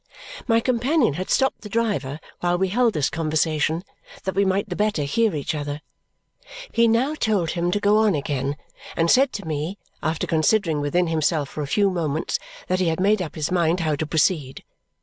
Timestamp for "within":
10.81-11.05